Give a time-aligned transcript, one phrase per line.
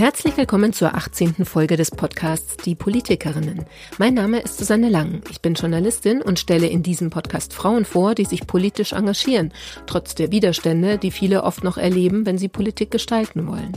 [0.00, 1.44] Herzlich willkommen zur 18.
[1.44, 3.66] Folge des Podcasts Die Politikerinnen.
[3.98, 5.20] Mein Name ist Susanne Lang.
[5.30, 9.52] Ich bin Journalistin und stelle in diesem Podcast Frauen vor, die sich politisch engagieren,
[9.84, 13.76] trotz der Widerstände, die viele oft noch erleben, wenn sie Politik gestalten wollen.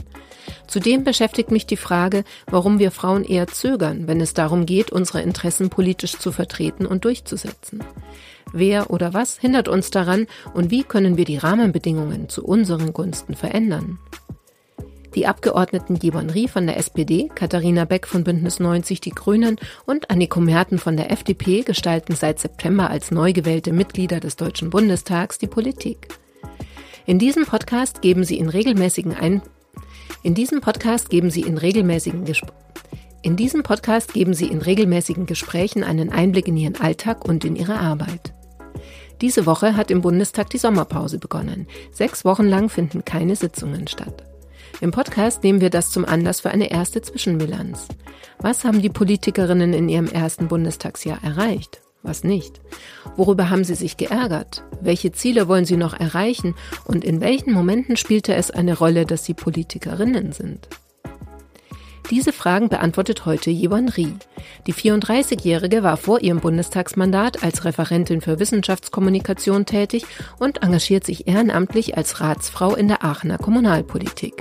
[0.66, 5.20] Zudem beschäftigt mich die Frage, warum wir Frauen eher zögern, wenn es darum geht, unsere
[5.20, 7.84] Interessen politisch zu vertreten und durchzusetzen.
[8.50, 13.34] Wer oder was hindert uns daran und wie können wir die Rahmenbedingungen zu unseren Gunsten
[13.34, 13.98] verändern?
[15.14, 20.10] Die Abgeordneten Jebon Rie von der SPD, Katharina Beck von Bündnis 90 Die Grünen und
[20.10, 25.38] Anniko Merten von der FDP gestalten seit September als neu gewählte Mitglieder des Deutschen Bundestags
[25.38, 26.08] die Politik.
[27.06, 29.42] In diesem Podcast geben sie in regelmäßigen Ein
[30.24, 32.46] in diesem Podcast geben sie in regelmäßigen Gesp
[33.22, 37.56] in diesem Podcast geben sie in regelmäßigen Gesprächen einen Einblick in ihren Alltag und in
[37.56, 38.34] ihre Arbeit.
[39.22, 41.66] Diese Woche hat im Bundestag die Sommerpause begonnen.
[41.90, 44.33] Sechs Wochen lang finden keine Sitzungen statt.
[44.80, 47.88] Im Podcast nehmen wir das zum Anlass für eine erste Zwischenbilanz.
[48.38, 51.80] Was haben die Politikerinnen in ihrem ersten Bundestagsjahr erreicht?
[52.02, 52.60] Was nicht?
[53.16, 54.62] Worüber haben sie sich geärgert?
[54.80, 56.54] Welche Ziele wollen sie noch erreichen?
[56.84, 60.68] Und in welchen Momenten spielte es eine Rolle, dass sie Politikerinnen sind?
[62.10, 64.14] Diese Fragen beantwortet heute Yvonne Rie.
[64.66, 70.04] Die 34-Jährige war vor ihrem Bundestagsmandat als Referentin für Wissenschaftskommunikation tätig
[70.38, 74.34] und engagiert sich ehrenamtlich als Ratsfrau in der Aachener Kommunalpolitik.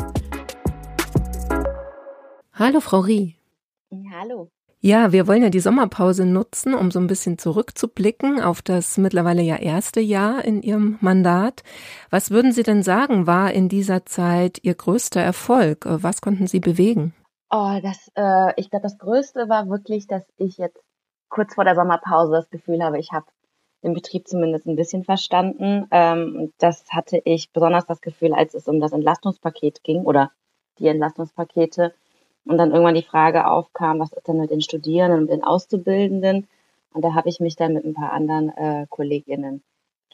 [2.53, 3.37] Hallo, Frau Rie.
[4.11, 4.49] Hallo.
[4.81, 9.41] Ja, wir wollen ja die Sommerpause nutzen, um so ein bisschen zurückzublicken auf das mittlerweile
[9.41, 11.63] ja erste Jahr in Ihrem Mandat.
[12.09, 15.85] Was würden Sie denn sagen, war in dieser Zeit Ihr größter Erfolg?
[15.87, 17.13] Was konnten Sie bewegen?
[17.55, 20.83] Oh, das, äh, ich glaube, das Größte war wirklich, dass ich jetzt
[21.29, 23.27] kurz vor der Sommerpause das Gefühl habe, ich habe
[23.83, 25.85] den Betrieb zumindest ein bisschen verstanden.
[25.91, 30.31] Ähm, das hatte ich besonders das Gefühl, als es um das Entlastungspaket ging oder
[30.79, 31.93] die Entlastungspakete
[32.45, 36.47] und dann irgendwann die Frage aufkam, was ist denn mit den Studierenden und den Auszubildenden?
[36.91, 39.61] Und da habe ich mich dann mit ein paar anderen äh, Kolleginnen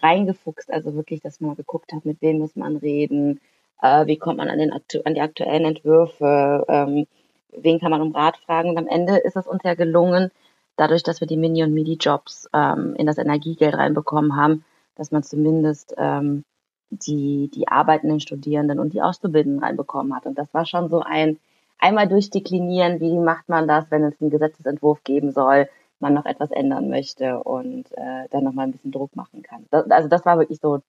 [0.02, 3.40] reingefuchst, also wirklich, dass man geguckt hat, mit wem muss man reden,
[3.82, 7.08] äh, wie kommt man an, den, an die aktuellen Entwürfe, ähm,
[7.56, 8.70] wen kann man um Rat fragen.
[8.70, 10.32] Und am Ende ist es uns ja gelungen,
[10.76, 14.64] dadurch, dass wir die Mini- und Midi-Jobs ähm, in das Energiegeld reinbekommen haben,
[14.96, 16.44] dass man zumindest ähm,
[16.90, 20.26] die, die arbeitenden Studierenden und die Auszubildenden reinbekommen hat.
[20.26, 21.40] Und das war schon so ein
[21.78, 26.52] einmal durchdeklinieren, wie macht man das, wenn es einen Gesetzesentwurf geben soll, man noch etwas
[26.52, 29.66] ändern möchte und äh, dann nochmal ein bisschen Druck machen kann.
[29.70, 30.82] Das, also das war wirklich so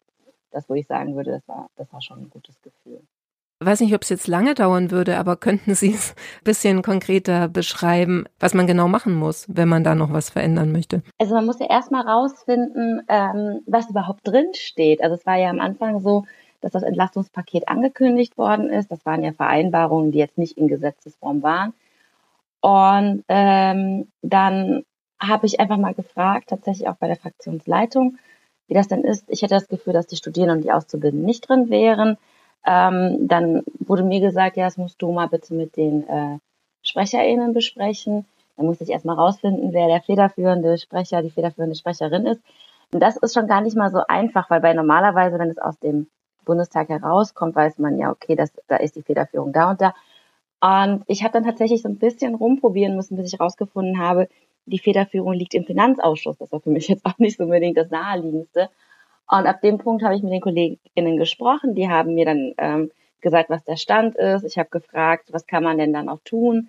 [0.50, 3.02] das, wo ich sagen würde, das war, das war schon ein gutes Gefühl
[3.66, 7.48] weiß nicht, ob es jetzt lange dauern würde, aber könnten Sie es ein bisschen konkreter
[7.48, 11.02] beschreiben, was man genau machen muss, wenn man da noch was verändern möchte?
[11.18, 15.02] Also man muss ja erstmal rausfinden, ähm, was überhaupt drin steht.
[15.02, 16.24] Also es war ja am Anfang so,
[16.60, 18.90] dass das Entlastungspaket angekündigt worden ist.
[18.90, 21.74] Das waren ja Vereinbarungen, die jetzt nicht in Gesetzesform waren.
[22.60, 24.84] Und ähm, dann
[25.18, 28.18] habe ich einfach mal gefragt, tatsächlich auch bei der Fraktionsleitung,
[28.68, 29.24] wie das denn ist.
[29.28, 32.16] Ich hätte das Gefühl, dass die Studierenden und die Auszubildenden nicht drin wären.
[32.66, 36.38] Ähm, dann wurde mir gesagt, ja, das musst du mal bitte mit den äh,
[36.82, 38.26] SprecherInnen besprechen.
[38.56, 42.42] Dann musste ich erstmal rausfinden, wer der federführende Sprecher, die federführende Sprecherin ist.
[42.92, 45.78] Und das ist schon gar nicht mal so einfach, weil bei normalerweise, wenn es aus
[45.78, 46.08] dem
[46.44, 49.94] Bundestag herauskommt, weiß man ja, okay, das, da ist die Federführung da und da.
[50.60, 54.28] Und ich habe dann tatsächlich so ein bisschen rumprobieren müssen, bis ich herausgefunden habe,
[54.66, 56.36] die Federführung liegt im Finanzausschuss.
[56.38, 58.68] Das war für mich jetzt auch nicht so unbedingt das Naheliegendste.
[59.30, 61.74] Und ab dem Punkt habe ich mit den KollegInnen gesprochen.
[61.74, 64.44] Die haben mir dann ähm, gesagt, was der Stand ist.
[64.44, 66.68] Ich habe gefragt, was kann man denn dann auch tun?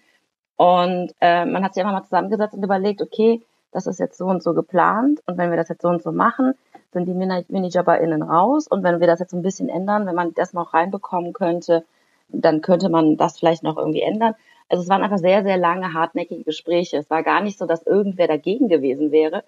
[0.58, 4.26] Und äh, man hat sich einfach mal zusammengesetzt und überlegt, okay, das ist jetzt so
[4.26, 5.22] und so geplant.
[5.26, 6.54] Und wenn wir das jetzt so und so machen,
[6.94, 8.68] sind die MiniJobberInnen raus.
[8.68, 11.84] Und wenn wir das jetzt ein bisschen ändern, wenn man das noch reinbekommen könnte,
[12.28, 14.36] dann könnte man das vielleicht noch irgendwie ändern.
[14.70, 16.98] Also es waren einfach sehr, sehr lange, hartnäckige Gespräche.
[16.98, 19.44] Es war gar nicht so, dass irgendwer dagegen gewesen wäre,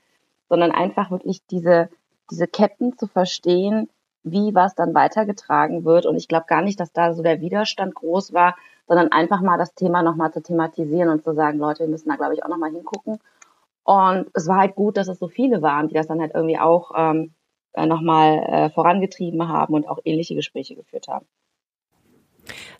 [0.50, 1.90] sondern einfach wirklich diese
[2.32, 3.90] diese Ketten zu verstehen,
[4.24, 6.06] wie was dann weitergetragen wird.
[6.06, 8.56] Und ich glaube gar nicht, dass da so der Widerstand groß war,
[8.88, 12.16] sondern einfach mal das Thema nochmal zu thematisieren und zu sagen, Leute, wir müssen da,
[12.16, 13.20] glaube ich, auch nochmal hingucken.
[13.84, 16.60] Und es war halt gut, dass es so viele waren, die das dann halt irgendwie
[16.60, 17.34] auch ähm,
[17.74, 21.26] äh, nochmal äh, vorangetrieben haben und auch ähnliche Gespräche geführt haben.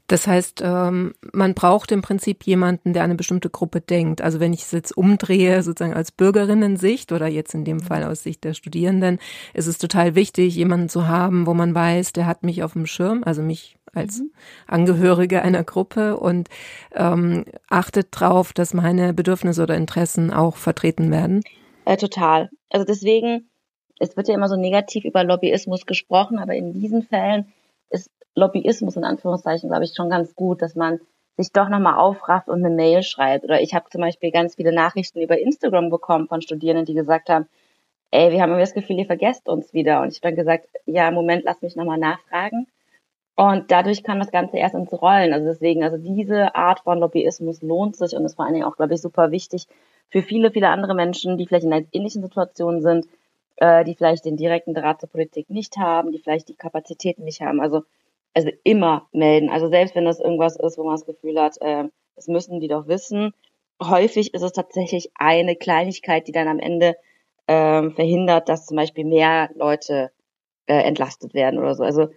[0.08, 4.22] Das heißt, ähm, man braucht im Prinzip jemanden, der an eine bestimmte Gruppe denkt.
[4.22, 8.24] Also wenn ich es jetzt umdrehe, sozusagen als Bürgerinnensicht oder jetzt in dem Fall aus
[8.24, 9.20] Sicht der Studierenden,
[9.54, 12.86] ist es total wichtig, jemanden zu haben, wo man weiß, der hat mich auf dem
[12.86, 14.32] Schirm, also mich als mhm.
[14.68, 16.50] Angehörige einer Gruppe und
[16.94, 21.42] ähm, achtet drauf, dass meine Bedürfnisse oder Interessen auch vertreten werden.
[21.86, 22.50] Äh, total.
[22.70, 23.50] Also deswegen,
[24.00, 27.54] es wird ja immer so negativ über Lobbyismus gesprochen, aber in diesen Fällen
[27.90, 31.00] ist Lobbyismus in Anführungszeichen, glaube ich, schon ganz gut, dass man
[31.38, 33.44] sich doch nochmal aufrafft und eine Mail schreibt.
[33.46, 37.30] Oder ich habe zum Beispiel ganz viele Nachrichten über Instagram bekommen von Studierenden, die gesagt
[37.30, 37.48] haben,
[38.12, 40.02] ey, wir haben immer das Gefühl, ihr vergesst uns wieder.
[40.02, 42.68] Und ich habe dann gesagt, ja, Moment lass mich nochmal nachfragen.
[43.36, 45.34] Und dadurch kam das Ganze erst ins Rollen.
[45.34, 48.76] Also deswegen, also diese Art von Lobbyismus lohnt sich und ist vor allen Dingen auch,
[48.76, 49.68] glaube ich, super wichtig
[50.14, 53.08] für viele, viele andere Menschen, die vielleicht in einer ähnlichen Situation sind,
[53.56, 57.42] äh, die vielleicht den direkten Draht zur Politik nicht haben, die vielleicht die Kapazitäten nicht
[57.42, 57.60] haben.
[57.60, 57.84] Also,
[58.34, 59.50] also immer melden.
[59.50, 61.86] Also selbst wenn das irgendwas ist, wo man das Gefühl hat, äh,
[62.16, 63.32] das müssen die doch wissen.
[63.82, 66.96] Häufig ist es tatsächlich eine Kleinigkeit, die dann am Ende
[67.48, 70.12] ähm, verhindert, dass zum Beispiel mehr Leute
[70.66, 71.84] äh, entlastet werden oder so.
[71.84, 72.08] Also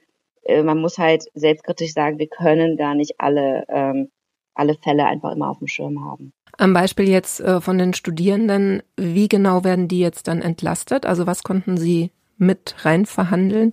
[0.43, 4.11] äh, man muss halt selbstkritisch sagen, wir können gar nicht alle, ähm,
[4.55, 6.33] alle Fälle einfach immer auf dem Schirm haben.
[6.59, 11.05] Am Beispiel jetzt äh, von den Studierenden, wie genau werden die jetzt dann entlastet?
[11.05, 13.73] Also was konnten sie mit rein verhandeln?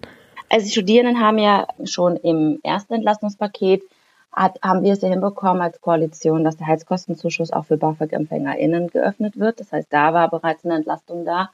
[0.50, 3.84] Also die Studierenden haben ja schon im ersten Entlastungspaket
[4.32, 9.38] hat, haben wir es ja hinbekommen als Koalition, dass der Heizkostenzuschuss auch für BAföG-EmpfängerInnen geöffnet
[9.38, 9.60] wird.
[9.60, 11.52] Das heißt, da war bereits eine Entlastung da.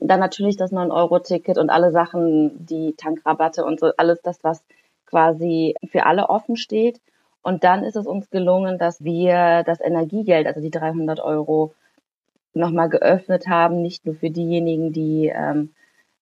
[0.00, 4.62] Dann natürlich das 9-Euro-Ticket und alle Sachen, die Tankrabatte und so, alles das, was
[5.06, 7.00] quasi für alle offen steht.
[7.42, 11.74] Und dann ist es uns gelungen, dass wir das Energiegeld, also die 300 Euro,
[12.54, 15.72] nochmal geöffnet haben, nicht nur für diejenigen, die ähm,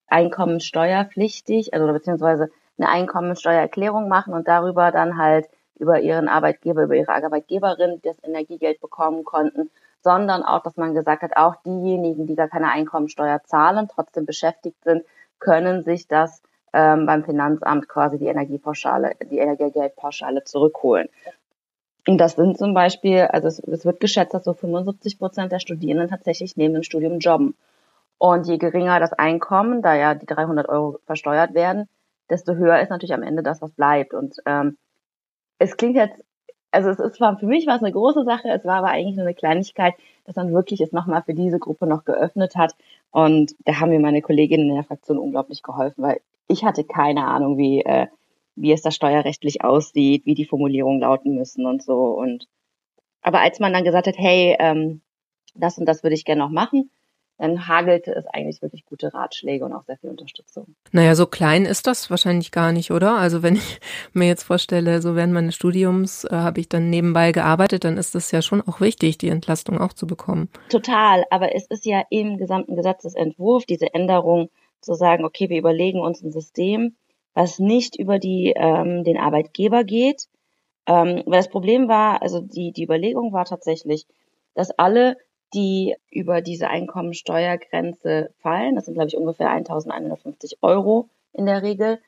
[0.07, 5.47] einkommenssteuerpflichtig, also beziehungsweise eine Einkommenssteuererklärung machen und darüber dann halt
[5.77, 9.69] über ihren Arbeitgeber, über ihre Arbeitgeberin das Energiegeld bekommen konnten,
[10.01, 14.83] sondern auch, dass man gesagt hat, auch diejenigen, die gar keine Einkommensteuer zahlen, trotzdem beschäftigt
[14.83, 15.03] sind,
[15.39, 16.41] können sich das
[16.73, 21.09] ähm, beim Finanzamt quasi die Energiepauschale, die Energiegeldpauschale zurückholen.
[22.07, 25.59] Und das sind zum Beispiel, also es, es wird geschätzt, dass so 75 Prozent der
[25.59, 27.55] Studierenden tatsächlich neben dem Studium jobben.
[28.17, 31.89] Und je geringer das Einkommen, da ja die 300 Euro versteuert werden,
[32.29, 34.13] desto höher ist natürlich am Ende das, was bleibt.
[34.13, 34.77] Und ähm,
[35.59, 36.23] es klingt jetzt,
[36.71, 39.15] also es ist zwar für mich war es eine große Sache, es war aber eigentlich
[39.15, 39.93] nur eine Kleinigkeit,
[40.25, 42.75] dass man wirklich es nochmal für diese Gruppe noch geöffnet hat.
[43.11, 47.25] Und da haben mir meine Kolleginnen in der Fraktion unglaublich geholfen, weil ich hatte keine
[47.25, 48.07] Ahnung, wie, äh,
[48.55, 52.17] wie es da steuerrechtlich aussieht, wie die Formulierungen lauten müssen und so.
[52.17, 52.47] Und
[53.21, 55.01] aber als man dann gesagt hat, hey, ähm,
[55.55, 56.91] das und das würde ich gerne noch machen,
[57.37, 60.75] dann hagelte es eigentlich wirklich gute Ratschläge und auch sehr viel Unterstützung.
[60.91, 63.17] Naja, so klein ist das wahrscheinlich gar nicht, oder?
[63.17, 63.79] Also wenn ich
[64.13, 68.15] mir jetzt vorstelle, so während meines Studiums äh, habe ich dann nebenbei gearbeitet, dann ist
[68.15, 70.49] es ja schon auch wichtig, die Entlastung auch zu bekommen.
[70.69, 74.49] Total, aber es ist ja im gesamten Gesetzesentwurf diese Änderung
[74.79, 76.95] zu sagen, okay, wir überlegen uns ein System,
[77.33, 80.27] was nicht über die, ähm, den Arbeitgeber geht.
[80.87, 84.05] Ähm, weil das Problem war, also die, die Überlegung war tatsächlich,
[84.53, 85.17] dass alle
[85.55, 88.75] die über diese Einkommensteuergrenze fallen.
[88.75, 91.99] Das sind, glaube ich, ungefähr 1150 Euro in der Regel.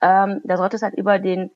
[0.00, 1.50] Ähm, da sollte es halt über den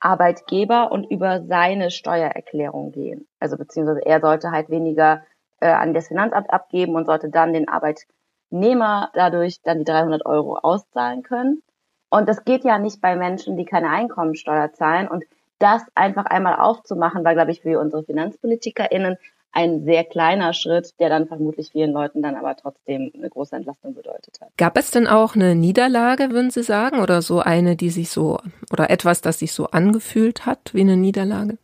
[0.00, 3.26] Arbeitgeber und über seine Steuererklärung gehen.
[3.38, 5.22] Also beziehungsweise er sollte halt weniger
[5.60, 10.56] äh, an das Finanzamt abgeben und sollte dann den Arbeitnehmer dadurch dann die 300 Euro
[10.56, 11.62] auszahlen können.
[12.10, 15.08] Und das geht ja nicht bei Menschen, die keine Einkommensteuer zahlen.
[15.08, 15.24] Und
[15.58, 19.16] das einfach einmal aufzumachen, war, glaube ich, für unsere FinanzpolitikerInnen
[19.54, 23.94] ein sehr kleiner Schritt, der dann vermutlich vielen Leuten dann aber trotzdem eine große Entlastung
[23.94, 24.48] bedeutet hat.
[24.56, 28.40] Gab es denn auch eine Niederlage, würden Sie sagen, oder so eine, die sich so,
[28.72, 31.58] oder etwas, das sich so angefühlt hat wie eine Niederlage?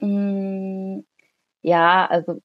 [0.00, 1.00] Mm,
[1.62, 2.42] ja, also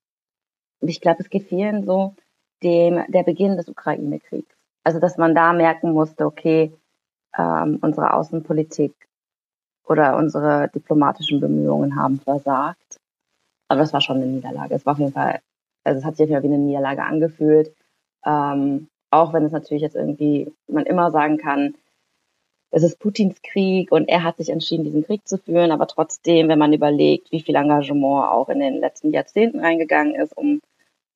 [0.79, 2.15] ich glaube, es geht vielen so,
[2.63, 4.55] dem, der Beginn des Ukraine-Kriegs.
[4.83, 6.71] Also, dass man da merken musste, okay,
[7.37, 8.93] ähm, unsere Außenpolitik
[9.85, 13.00] oder unsere diplomatischen Bemühungen haben versagt.
[13.71, 14.75] Aber das war schon eine Niederlage.
[14.75, 15.39] Es war auf jeden Fall,
[15.85, 17.73] also es hat sich auf jeden Fall wie eine Niederlage angefühlt.
[18.25, 21.75] Ähm, auch wenn es natürlich jetzt irgendwie, man immer sagen kann,
[22.71, 25.71] es ist Putins Krieg und er hat sich entschieden, diesen Krieg zu führen.
[25.71, 30.35] Aber trotzdem, wenn man überlegt, wie viel Engagement auch in den letzten Jahrzehnten reingegangen ist,
[30.35, 30.59] um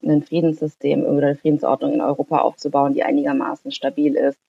[0.01, 4.39] ein Friedenssystem oder eine Friedensordnung in Europa aufzubauen, die einigermaßen stabil ist,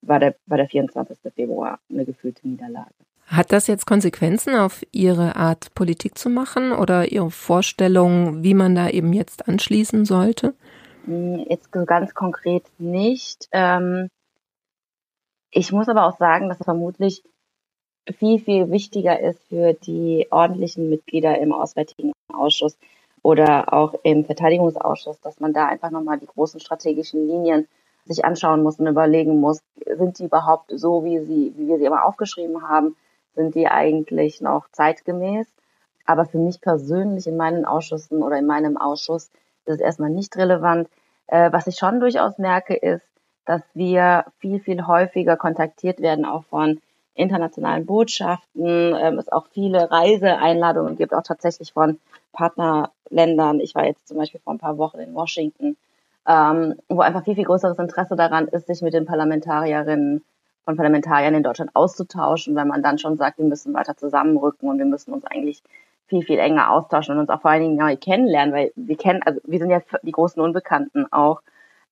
[0.00, 1.18] war der, war der 24.
[1.34, 2.94] Februar eine gefühlte Niederlage.
[3.26, 8.74] Hat das jetzt Konsequenzen auf Ihre Art, Politik zu machen oder Ihre Vorstellung, wie man
[8.74, 10.54] da eben jetzt anschließen sollte?
[11.48, 13.48] Jetzt ganz konkret nicht.
[13.52, 14.08] Ähm,
[15.50, 17.22] ich muss aber auch sagen, dass es vermutlich
[18.18, 22.76] viel, viel wichtiger ist für die ordentlichen Mitglieder im Auswärtigen Ausschuss
[23.22, 27.66] oder auch im Verteidigungsausschuss, dass man da einfach nochmal die großen strategischen Linien
[28.04, 29.58] sich anschauen muss und überlegen muss,
[29.96, 32.96] sind die überhaupt so, wie sie, wie wir sie immer aufgeschrieben haben?
[33.36, 35.46] Sind die eigentlich noch zeitgemäß.
[36.04, 39.30] Aber für mich persönlich in meinen Ausschüssen oder in meinem Ausschuss
[39.64, 40.88] ist es erstmal nicht relevant.
[41.26, 43.06] Äh, was ich schon durchaus merke, ist,
[43.44, 46.80] dass wir viel, viel häufiger kontaktiert werden, auch von
[47.14, 51.98] internationalen Botschaften, ähm, es auch viele Reiseeinladungen gibt, auch tatsächlich von
[52.32, 53.60] Partnerländern.
[53.60, 55.76] Ich war jetzt zum Beispiel vor ein paar Wochen in Washington,
[56.26, 60.24] ähm, wo einfach viel, viel größeres Interesse daran ist, sich mit den Parlamentarierinnen
[60.66, 64.78] von Parlamentariern in Deutschland auszutauschen, wenn man dann schon sagt, wir müssen weiter zusammenrücken und
[64.78, 65.62] wir müssen uns eigentlich
[66.08, 69.22] viel, viel enger austauschen und uns auch vor allen Dingen neu kennenlernen, weil wir kennen,
[69.24, 71.40] also wir sind ja die großen Unbekannten auch.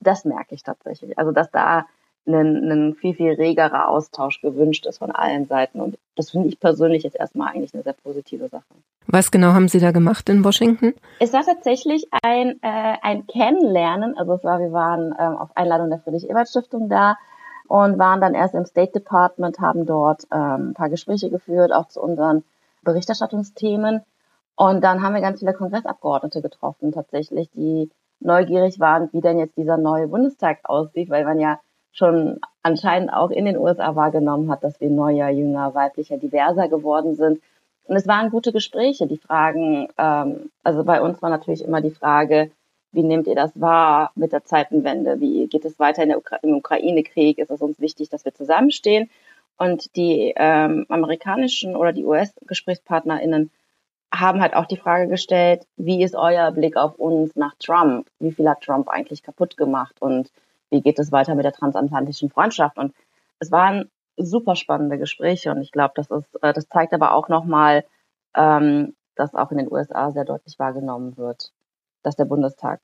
[0.00, 1.18] Das merke ich tatsächlich.
[1.18, 1.86] Also, dass da
[2.26, 5.80] ein, ein viel, viel regerer Austausch gewünscht ist von allen Seiten.
[5.80, 8.64] Und das finde ich persönlich jetzt erstmal eigentlich eine sehr positive Sache.
[9.06, 10.94] Was genau haben Sie da gemacht in Washington?
[11.20, 14.16] Es war tatsächlich ein, äh, ein Kennenlernen.
[14.18, 17.16] Also es war, wir waren ähm, auf Einladung der Friedrich-Ebert-Stiftung da
[17.74, 21.88] und waren dann erst im State Department, haben dort ähm, ein paar Gespräche geführt, auch
[21.88, 22.44] zu unseren
[22.82, 24.02] Berichterstattungsthemen.
[24.54, 27.90] Und dann haben wir ganz viele Kongressabgeordnete getroffen, tatsächlich, die
[28.20, 31.58] neugierig waren, wie denn jetzt dieser neue Bundestag aussieht, weil man ja
[31.90, 37.16] schon anscheinend auch in den USA wahrgenommen hat, dass wir neuer, jünger, weiblicher, diverser geworden
[37.16, 37.40] sind.
[37.88, 39.08] Und es waren gute Gespräche.
[39.08, 42.52] Die Fragen, ähm, also bei uns war natürlich immer die Frage,
[42.94, 45.20] wie nehmt ihr das wahr mit der Zeitenwende?
[45.20, 47.38] Wie geht es weiter in der Ukra im Ukraine-Krieg?
[47.38, 49.10] Ist es uns wichtig, dass wir zusammenstehen?
[49.56, 53.50] Und die ähm, amerikanischen oder die US-GesprächspartnerInnen
[54.12, 58.08] haben halt auch die Frage gestellt, wie ist euer Blick auf uns nach Trump?
[58.18, 59.96] Wie viel hat Trump eigentlich kaputt gemacht?
[60.00, 60.30] Und
[60.70, 62.78] wie geht es weiter mit der transatlantischen Freundschaft?
[62.78, 62.94] Und
[63.38, 67.28] es waren super spannende Gespräche und ich glaube, das ist, äh, das zeigt aber auch
[67.28, 67.84] nochmal,
[68.36, 71.52] ähm, dass auch in den USA sehr deutlich wahrgenommen wird,
[72.04, 72.80] dass der Bundestag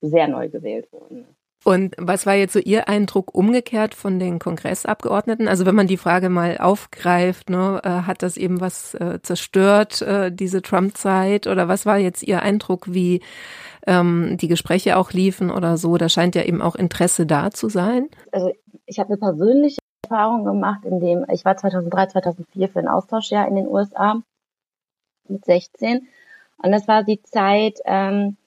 [0.00, 1.24] sehr neu gewählt ist.
[1.62, 5.46] Und was war jetzt so Ihr Eindruck umgekehrt von den Kongressabgeordneten?
[5.46, 10.00] Also wenn man die Frage mal aufgreift, ne, äh, hat das eben was äh, zerstört,
[10.00, 11.46] äh, diese Trump-Zeit?
[11.46, 13.20] Oder was war jetzt Ihr Eindruck, wie
[13.86, 15.98] ähm, die Gespräche auch liefen oder so?
[15.98, 18.08] Da scheint ja eben auch Interesse da zu sein.
[18.32, 18.52] Also
[18.86, 23.46] ich habe eine persönliche Erfahrung gemacht, in dem ich war 2003, 2004 für ein Austauschjahr
[23.46, 24.22] in den USA
[25.28, 26.08] mit 16.
[26.62, 28.38] Und das war die Zeit, ähm,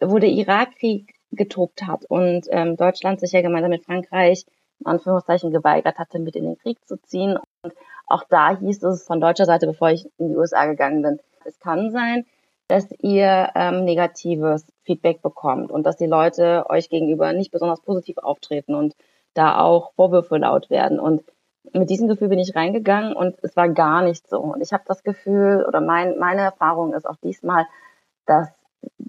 [0.00, 4.44] wo der Irakkrieg getobt hat und ähm, Deutschland sich ja gemeinsam mit Frankreich
[4.80, 7.38] in Anführungszeichen geweigert hatte, mit in den Krieg zu ziehen.
[7.62, 7.74] Und
[8.06, 11.58] auch da hieß es von deutscher Seite, bevor ich in die USA gegangen bin, es
[11.58, 12.24] kann sein,
[12.68, 18.18] dass ihr ähm, negatives Feedback bekommt und dass die Leute euch gegenüber nicht besonders positiv
[18.18, 18.94] auftreten und
[19.34, 20.98] da auch Vorwürfe laut werden.
[20.98, 21.22] Und
[21.72, 24.38] mit diesem Gefühl bin ich reingegangen und es war gar nicht so.
[24.38, 27.66] Und ich habe das Gefühl, oder mein, meine Erfahrung ist auch diesmal,
[28.26, 28.48] dass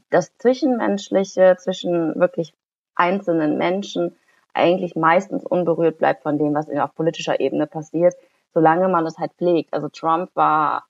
[0.10, 2.54] das Zwischenmenschliche zwischen wirklich
[2.96, 4.16] einzelnen Menschen
[4.54, 8.16] eigentlich meistens unberührt bleibt von dem, was auf politischer Ebene passiert,
[8.54, 9.74] solange man es halt pflegt.
[9.74, 10.86] Also Trump war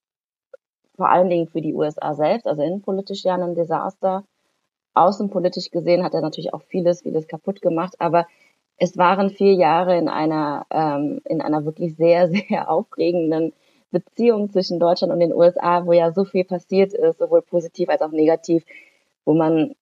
[0.96, 4.24] vor allen Dingen für die USA selbst, also innenpolitisch ja ein Desaster.
[4.94, 8.27] Außenpolitisch gesehen hat er natürlich auch vieles, vieles kaputt gemacht, aber
[8.77, 13.54] es waren vier Jahre in einer, ähm, in einer wirklich sehr, sehr aufregenden
[13.96, 18.02] Beziehung zwischen Deutschland und den USA, wo ja so viel passiert ist, sowohl positiv als
[18.02, 18.64] auch negativ,
[19.24, 19.74] wo man,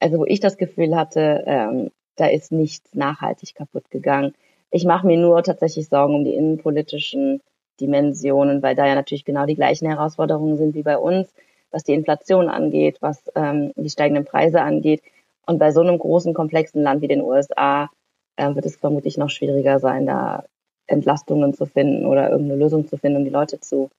[0.00, 4.34] also wo ich das Gefühl hatte, ähm, da ist nichts nachhaltig kaputt gegangen.
[4.72, 7.40] Ich mache mir nur tatsächlich Sorgen um die innenpolitischen
[7.80, 11.32] Dimensionen, weil da ja natürlich genau die gleichen Herausforderungen sind wie bei uns,
[11.70, 15.00] was die Inflation angeht, was ähm, die steigenden Preise angeht.
[15.46, 17.88] Und bei so einem großen, komplexen Land wie den USA
[18.34, 20.44] äh, wird es vermutlich noch schwieriger sein, da
[20.90, 23.90] Entlastungen zu finden oder irgendeine Lösung zu finden, um die Leute zu,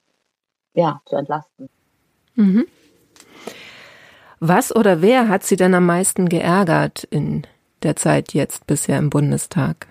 [0.74, 1.70] ja, zu entlasten.
[2.36, 2.68] Mhm.
[4.40, 7.44] Was oder wer hat Sie denn am meisten geärgert in
[7.84, 9.88] der Zeit jetzt bisher im Bundestag?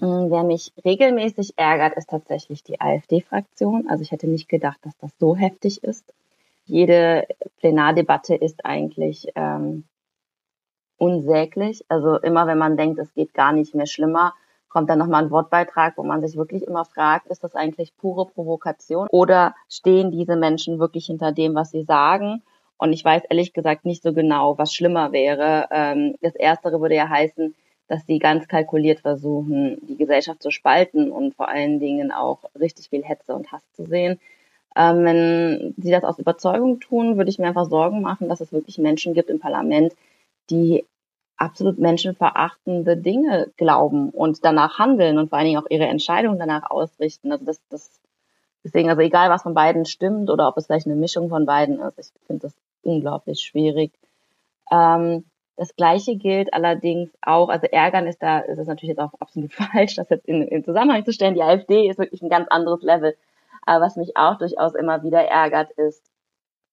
[0.00, 3.86] Hm, wer mich regelmäßig ärgert, ist tatsächlich die AfD-Fraktion.
[3.88, 6.12] Also ich hätte nicht gedacht, dass das so heftig ist.
[6.66, 7.26] Jede
[7.58, 9.84] Plenardebatte ist eigentlich ähm,
[10.98, 11.84] unsäglich.
[11.88, 14.34] Also immer wenn man denkt, es geht gar nicht mehr schlimmer,
[14.74, 18.26] kommt dann nochmal ein Wortbeitrag, wo man sich wirklich immer fragt, ist das eigentlich pure
[18.26, 22.42] Provokation oder stehen diese Menschen wirklich hinter dem, was sie sagen?
[22.76, 25.68] Und ich weiß ehrlich gesagt nicht so genau, was schlimmer wäre.
[25.70, 27.54] Ähm, das Erstere würde ja heißen,
[27.86, 32.88] dass sie ganz kalkuliert versuchen, die Gesellschaft zu spalten und vor allen Dingen auch richtig
[32.88, 34.18] viel Hetze und Hass zu sehen.
[34.74, 38.52] Ähm, wenn sie das aus Überzeugung tun, würde ich mir einfach Sorgen machen, dass es
[38.52, 39.94] wirklich Menschen gibt im Parlament,
[40.50, 40.84] die
[41.36, 46.70] absolut menschenverachtende Dinge glauben und danach handeln und vor allen Dingen auch ihre Entscheidungen danach
[46.70, 47.32] ausrichten.
[47.32, 48.00] Also das, das
[48.62, 51.80] deswegen, also egal was von beiden stimmt oder ob es vielleicht eine Mischung von beiden
[51.80, 53.92] ist, ich finde das unglaublich schwierig.
[54.70, 55.24] Ähm,
[55.56, 59.52] das Gleiche gilt allerdings auch, also ärgern ist da, ist es natürlich jetzt auch absolut
[59.54, 61.34] falsch, das jetzt in, in Zusammenhang zu stellen.
[61.34, 63.16] Die AfD ist wirklich ein ganz anderes Level.
[63.66, 66.02] Aber was mich auch durchaus immer wieder ärgert, ist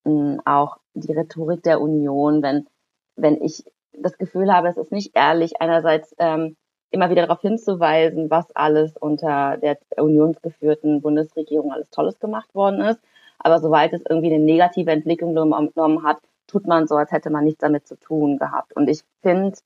[0.03, 2.67] mh, auch die Rhetorik der Union, wenn,
[3.15, 6.55] wenn ich das Gefühl habe, es ist nicht ehrlich, einerseits ähm,
[6.91, 12.99] immer wieder darauf hinzuweisen, was alles unter der unionsgeführten Bundesregierung alles Tolles gemacht worden ist.
[13.39, 16.17] Aber sobald es irgendwie eine negative Entwicklung genommen hat,
[16.47, 18.75] tut man so, als hätte man nichts damit zu tun gehabt.
[18.75, 19.57] Und ich finde,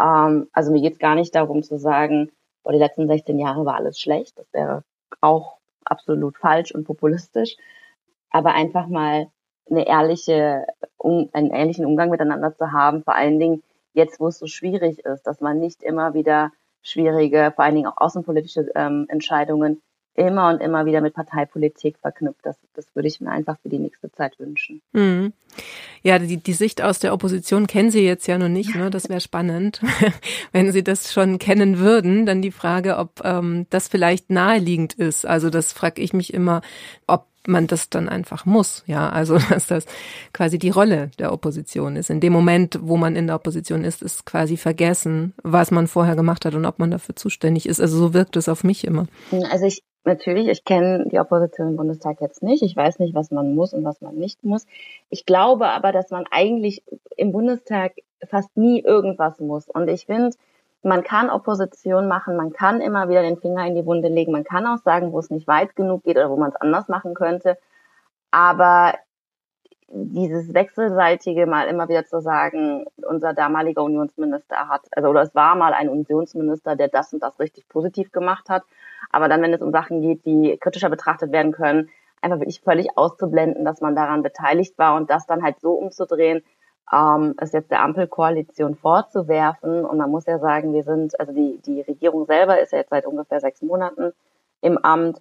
[0.00, 3.64] ähm, also mir geht es gar nicht darum zu sagen, boah, die letzten 16 Jahre
[3.64, 4.38] war alles schlecht.
[4.38, 4.82] Das wäre
[5.20, 7.56] auch absolut falsch und populistisch.
[8.30, 9.28] Aber einfach mal
[9.70, 10.66] eine ehrliche,
[10.96, 13.62] um, einen ehrlichen Umgang miteinander zu haben, vor allen Dingen
[13.94, 16.52] jetzt, wo es so schwierig ist, dass man nicht immer wieder
[16.82, 19.80] schwierige, vor allen Dingen auch außenpolitische ähm, Entscheidungen
[20.14, 22.40] immer und immer wieder mit Parteipolitik verknüpft.
[22.42, 24.82] Das, das würde ich mir einfach für die nächste Zeit wünschen.
[24.92, 25.32] Mhm.
[26.02, 28.74] Ja, die, die Sicht aus der Opposition kennen Sie jetzt ja noch nicht.
[28.74, 28.90] Ne?
[28.90, 29.80] Das wäre spannend,
[30.52, 32.26] wenn Sie das schon kennen würden.
[32.26, 35.26] Dann die Frage, ob ähm, das vielleicht naheliegend ist.
[35.26, 36.60] Also das frage ich mich immer,
[37.06, 39.86] ob man das dann einfach muss, ja, also dass das
[40.32, 42.10] quasi die Rolle der Opposition ist.
[42.10, 46.16] In dem Moment, wo man in der Opposition ist, ist quasi vergessen, was man vorher
[46.16, 47.80] gemacht hat und ob man dafür zuständig ist.
[47.80, 49.06] Also so wirkt es auf mich immer.
[49.50, 52.62] Also ich natürlich, ich kenne die Opposition im Bundestag jetzt nicht.
[52.62, 54.66] Ich weiß nicht, was man muss und was man nicht muss.
[55.10, 56.82] Ich glaube aber, dass man eigentlich
[57.16, 57.94] im Bundestag
[58.28, 59.68] fast nie irgendwas muss.
[59.68, 60.30] Und ich finde,
[60.82, 64.44] man kann Opposition machen, man kann immer wieder den Finger in die Wunde legen, man
[64.44, 67.14] kann auch sagen, wo es nicht weit genug geht oder wo man es anders machen
[67.14, 67.56] könnte.
[68.30, 68.94] Aber
[69.94, 75.54] dieses wechselseitige mal immer wieder zu sagen, unser damaliger Unionsminister hat, also oder es war
[75.54, 78.64] mal ein Unionsminister, der das und das richtig positiv gemacht hat.
[79.10, 81.90] Aber dann, wenn es um Sachen geht, die kritischer betrachtet werden können,
[82.22, 86.42] einfach wirklich völlig auszublenden, dass man daran beteiligt war und das dann halt so umzudrehen,
[86.90, 89.84] ähm, es jetzt der Ampelkoalition vorzuwerfen.
[89.84, 92.90] Und man muss ja sagen, wir sind, also die, die Regierung selber ist ja jetzt
[92.90, 94.12] seit ungefähr sechs Monaten
[94.60, 95.20] im Amt.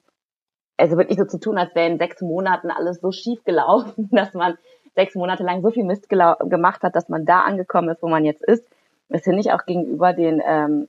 [0.78, 4.34] Also wirklich so zu tun, als wäre in sechs Monaten alles so schief gelaufen, dass
[4.34, 4.58] man
[4.96, 8.26] sechs Monate lang so viel Mist gemacht hat, dass man da angekommen ist, wo man
[8.26, 8.68] jetzt ist.
[9.10, 10.88] Das finde ich auch gegenüber den ähm,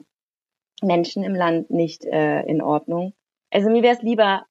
[0.82, 3.14] Menschen im Land nicht äh, in Ordnung.
[3.50, 4.44] Also mir wäre es lieber,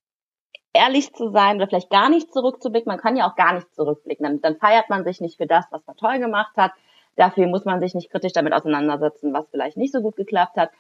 [0.74, 2.90] ehrlich zu sein oder vielleicht gar nicht zurückzublicken.
[2.90, 4.24] Man kann ja auch gar nicht zurückblicken.
[4.24, 6.72] Dann, dann feiert man sich nicht für das, was man toll gemacht hat.
[7.16, 10.72] Dafür muss man sich nicht kritisch damit auseinandersetzen, was vielleicht nicht so gut geklappt hat.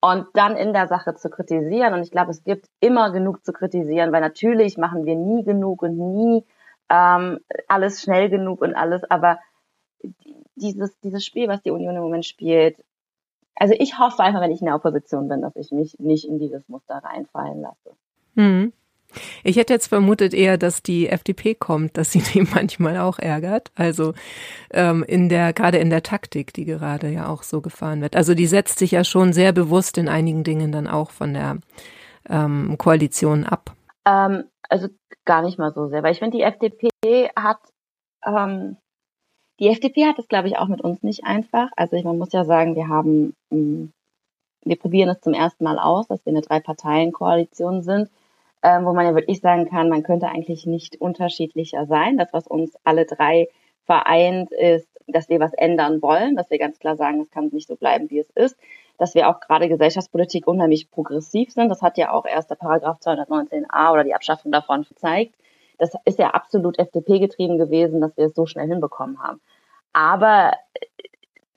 [0.00, 1.94] Und dann in der Sache zu kritisieren.
[1.94, 5.82] Und ich glaube, es gibt immer genug zu kritisieren, weil natürlich machen wir nie genug
[5.82, 6.44] und nie
[6.88, 9.02] ähm, alles schnell genug und alles.
[9.10, 9.38] Aber
[10.54, 12.76] dieses, dieses Spiel, was die Union im Moment spielt,
[13.56, 16.38] also ich hoffe einfach, wenn ich in der Opposition bin, dass ich mich nicht in
[16.38, 17.96] dieses Muster reinfallen lasse.
[18.34, 18.72] Mhm.
[19.42, 23.70] Ich hätte jetzt vermutet eher, dass die FDP kommt, dass sie die manchmal auch ärgert.
[23.74, 24.14] Also
[24.70, 28.16] ähm, in der gerade in der Taktik, die gerade ja auch so gefahren wird.
[28.16, 31.58] Also die setzt sich ja schon sehr bewusst in einigen Dingen dann auch von der
[32.28, 33.74] ähm, Koalition ab.
[34.04, 34.88] Ähm, also
[35.24, 36.90] gar nicht mal so sehr, weil ich finde, die FDP
[37.36, 37.60] hat
[38.26, 38.76] ähm,
[39.60, 41.68] die FDP hat es, glaube ich, auch mit uns nicht einfach.
[41.76, 43.92] Also ich, man muss ja sagen, wir haben, ähm,
[44.64, 48.08] wir probieren es zum ersten Mal aus, dass wir eine Drei-Parteien-Koalition sind
[48.62, 52.16] ähm, wo man ja wirklich sagen kann, man könnte eigentlich nicht unterschiedlicher sein.
[52.18, 53.48] Das, was uns alle drei
[53.84, 57.68] vereint, ist, dass wir was ändern wollen, dass wir ganz klar sagen, es kann nicht
[57.68, 58.56] so bleiben, wie es ist,
[58.98, 61.70] dass wir auch gerade Gesellschaftspolitik unheimlich progressiv sind.
[61.70, 65.34] Das hat ja auch erst der Paragraph 219a oder die Abschaffung davon gezeigt.
[65.78, 69.40] Das ist ja absolut FDP getrieben gewesen, dass wir es so schnell hinbekommen haben.
[69.92, 70.86] Aber äh,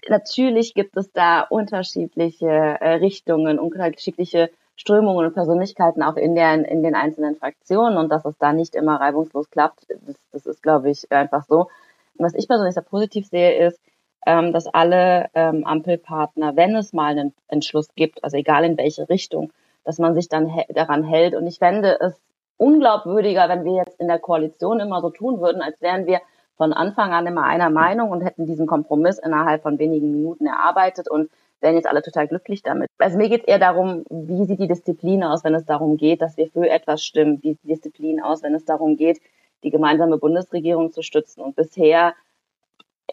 [0.09, 6.81] natürlich gibt es da unterschiedliche äh, Richtungen, unterschiedliche Strömungen und Persönlichkeiten auch in, der, in
[6.81, 10.89] den einzelnen Fraktionen und dass es da nicht immer reibungslos klappt, das, das ist, glaube
[10.89, 11.69] ich, einfach so.
[12.15, 13.79] was ich persönlich sehr positiv sehe, ist,
[14.25, 19.07] ähm, dass alle ähm, Ampelpartner, wenn es mal einen Entschluss gibt, also egal in welche
[19.07, 21.35] Richtung, dass man sich dann daran hält.
[21.35, 22.19] Und ich fände es
[22.57, 26.21] unglaubwürdiger, wenn wir jetzt in der Koalition immer so tun würden, als wären wir
[26.57, 31.07] von Anfang an immer einer Meinung und hätten diesen Kompromiss innerhalb von wenigen Minuten erarbeitet
[31.07, 31.29] und
[31.61, 32.89] wären jetzt alle total glücklich damit.
[32.97, 36.21] Also mir geht es eher darum, wie sieht die Disziplin aus, wenn es darum geht,
[36.21, 37.39] dass wir für etwas stimmen?
[37.41, 39.21] Wie sieht die Disziplin aus, wenn es darum geht,
[39.63, 41.41] die gemeinsame Bundesregierung zu stützen?
[41.41, 42.13] Und bisher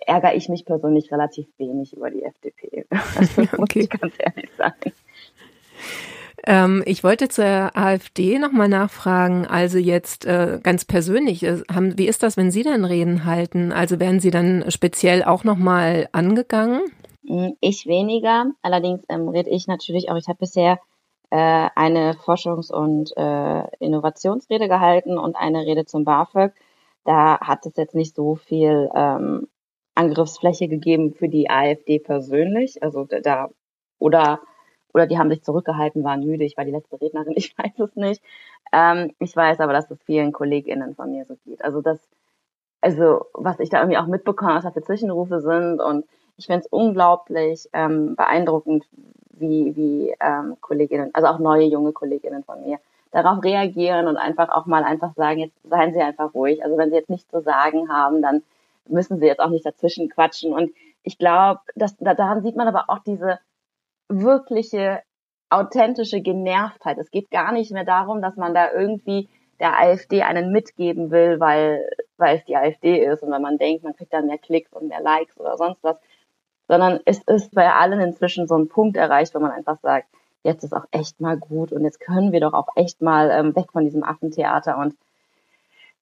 [0.07, 2.87] ärgere ich mich persönlich relativ wenig über die FDP.
[2.91, 3.59] Also, okay.
[3.59, 4.93] muss ich ganz ehrlich sagen.
[6.47, 12.07] Ähm, ich wollte zur AfD nochmal nachfragen, also jetzt äh, ganz persönlich, äh, haben, wie
[12.07, 13.73] ist das, wenn Sie dann Reden halten?
[13.73, 16.81] Also werden Sie dann speziell auch nochmal angegangen?
[17.29, 18.47] Hm, ich weniger.
[18.63, 20.81] Allerdings ähm, rede ich natürlich auch, ich habe bisher
[21.31, 26.53] äh, eine Forschungs- und äh, Innovationsrede gehalten und eine Rede zum BAföG.
[27.05, 29.49] Da hat es jetzt nicht so viel ähm,
[29.95, 32.83] Angriffsfläche gegeben für die AfD persönlich.
[32.83, 33.51] Also da
[33.99, 34.41] oder
[34.95, 36.45] oder die haben sich zurückgehalten, waren müde.
[36.45, 38.23] Ich war die letzte Rednerin, ich weiß es nicht.
[38.73, 41.63] Ähm, ich weiß aber, dass es vielen KollegInnen von mir so geht.
[41.63, 42.01] Also das,
[42.81, 46.07] also was ich da irgendwie auch mitbekomme, was da für Zwischenrufe sind und
[46.39, 48.87] ich finde es unglaublich ähm, beeindruckend,
[49.33, 52.79] wie, wie ähm, Kolleginnen, also auch neue junge Kolleginnen von mir,
[53.11, 56.65] darauf reagieren und einfach auch mal einfach sagen, jetzt seien Sie einfach ruhig.
[56.65, 58.43] Also wenn Sie jetzt nichts zu sagen haben, dann
[58.87, 60.53] müssen Sie jetzt auch nicht dazwischen quatschen.
[60.53, 60.73] Und
[61.03, 63.39] ich glaube, dass daran sieht man aber auch diese
[64.09, 65.03] wirkliche
[65.51, 66.99] authentische Genervtheit.
[66.99, 71.41] Es geht gar nicht mehr darum, dass man da irgendwie der AfD einen mitgeben will,
[71.41, 74.73] weil, weil es die AfD ist und wenn man denkt, man kriegt dann mehr Klicks
[74.73, 75.99] und mehr Likes oder sonst was,
[76.69, 80.07] sondern es ist bei allen inzwischen so ein Punkt erreicht, wo man einfach sagt,
[80.45, 83.57] jetzt ist auch echt mal gut und jetzt können wir doch auch echt mal ähm,
[83.57, 84.95] weg von diesem Affentheater und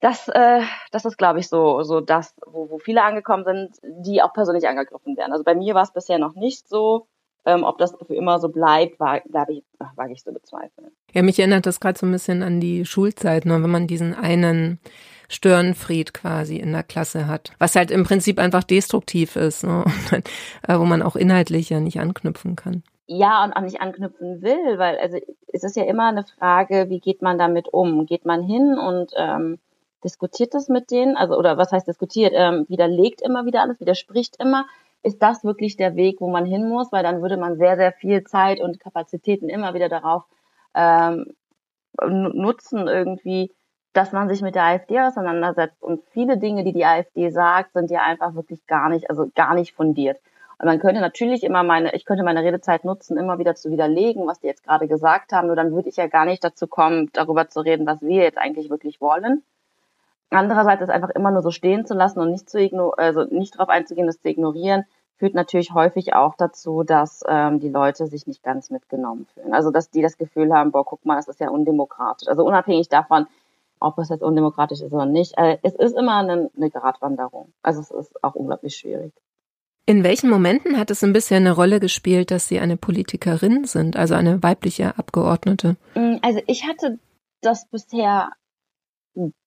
[0.01, 0.61] das, äh,
[0.93, 4.69] das ist, glaube ich, so, so das, wo, wo viele angekommen sind, die auch persönlich
[4.69, 5.33] angegriffen werden.
[5.33, 7.07] Also bei mir war es bisher noch nicht so.
[7.47, 9.63] Ähm, ob das für immer so bleibt, wage ich,
[9.95, 10.91] wage ich zu bezweifeln.
[11.13, 14.15] Ja, mich erinnert das gerade so ein bisschen an die Schulzeit, ne, wenn man diesen
[14.15, 14.81] einen
[15.29, 19.85] Störenfried quasi in der Klasse hat, was halt im Prinzip einfach destruktiv ist, ne,
[20.69, 22.83] äh, wo man auch inhaltlich ja nicht anknüpfen kann.
[23.07, 25.19] Ja, und auch nicht anknüpfen will, weil also
[25.53, 28.07] es ist ja immer eine Frage, wie geht man damit um?
[28.07, 29.59] Geht man hin und ähm,
[30.03, 31.17] diskutiert das mit denen?
[31.17, 32.33] Also oder was heißt diskutiert?
[32.35, 34.67] Ähm, widerlegt immer wieder alles, widerspricht immer
[35.07, 37.93] ist das wirklich der Weg, wo man hin muss, weil dann würde man sehr, sehr
[37.93, 40.25] viel Zeit und Kapazitäten immer wieder darauf
[40.75, 41.33] ähm,
[42.03, 43.53] nutzen, irgendwie,
[43.97, 45.83] dass man sich mit der AfD auseinandersetzt.
[45.83, 49.55] Und viele Dinge, die die AfD sagt, sind ja einfach wirklich gar nicht, also gar
[49.55, 50.21] nicht fundiert.
[50.59, 54.27] Und man könnte natürlich immer meine, ich könnte meine Redezeit nutzen, immer wieder zu widerlegen,
[54.27, 57.11] was die jetzt gerade gesagt haben, nur dann würde ich ja gar nicht dazu kommen,
[57.13, 59.43] darüber zu reden, was wir jetzt eigentlich wirklich wollen.
[60.31, 63.55] Andererseits ist einfach immer nur so stehen zu lassen und nicht zu ignorieren, also nicht
[63.55, 64.85] darauf einzugehen, das zu ignorieren,
[65.19, 69.55] führt natürlich häufig auch dazu, dass ähm, die Leute sich nicht ganz mitgenommen fühlen.
[69.55, 72.29] Also dass die das Gefühl haben, boah, guck mal, das ist ja undemokratisch.
[72.29, 73.27] Also unabhängig davon,
[73.81, 77.53] ob es jetzt undemokratisch ist oder nicht, äh, es ist immer eine, eine Gratwanderung.
[77.63, 79.13] Also es ist auch unglaublich schwierig.
[79.89, 83.97] In welchen Momenten hat es ein bisschen eine Rolle gespielt, dass Sie eine Politikerin sind,
[83.97, 85.77] also eine weibliche Abgeordnete?
[85.95, 86.99] Mm, also ich hatte
[87.41, 88.31] das bisher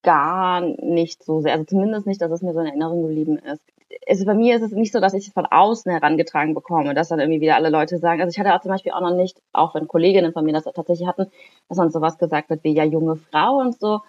[0.01, 3.61] gar nicht so sehr, also zumindest nicht, dass es mir so in Erinnerung geblieben ist.
[4.07, 7.09] Also bei mir ist es nicht so, dass ich es von außen herangetragen bekomme, dass
[7.09, 9.41] dann irgendwie wieder alle Leute sagen, also ich hatte auch zum Beispiel auch noch nicht,
[9.51, 11.27] auch wenn Kolleginnen von mir das tatsächlich hatten,
[11.67, 14.01] dass dann sowas gesagt wird wie ja junge Frau und so.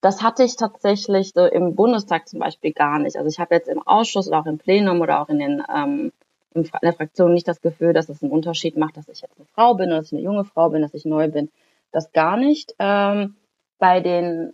[0.00, 3.16] Das hatte ich tatsächlich so im Bundestag zum Beispiel gar nicht.
[3.16, 6.12] Also ich habe jetzt im Ausschuss oder auch im Plenum oder auch in den ähm,
[6.54, 9.46] in der Fraktion nicht das Gefühl, dass es einen Unterschied macht, dass ich jetzt eine
[9.54, 11.50] Frau bin oder dass ich eine junge Frau bin, dass ich neu bin.
[11.92, 12.74] Das gar nicht.
[12.78, 13.36] Ähm,
[13.78, 14.52] bei den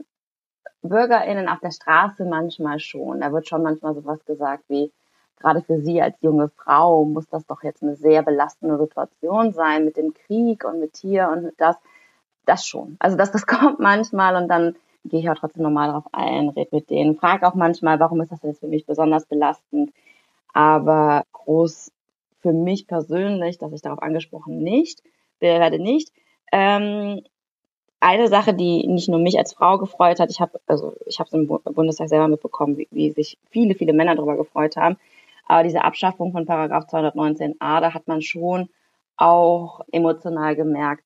[0.83, 3.21] BürgerInnen auf der Straße manchmal schon.
[3.21, 4.93] Da wird schon manchmal sowas gesagt wie,
[5.39, 9.85] gerade für Sie als junge Frau muss das doch jetzt eine sehr belastende Situation sein
[9.85, 11.77] mit dem Krieg und mit hier und mit das.
[12.47, 12.97] Das schon.
[12.99, 16.71] Also das, das kommt manchmal und dann gehe ich auch trotzdem normal darauf ein, rede
[16.73, 19.93] mit denen, frage auch manchmal, warum ist das jetzt für mich besonders belastend.
[20.53, 21.93] Aber groß
[22.41, 25.03] für mich persönlich, dass ich darauf angesprochen nicht,
[25.41, 26.13] werde nicht.
[26.53, 27.23] Ähm,
[28.01, 31.29] eine Sache, die nicht nur mich als Frau gefreut hat, ich habe also ich habe
[31.29, 34.97] es im Bundestag selber mitbekommen, wie, wie sich viele viele Männer darüber gefreut haben,
[35.47, 38.69] aber diese Abschaffung von Paragraph 219a, da hat man schon
[39.17, 41.05] auch emotional gemerkt,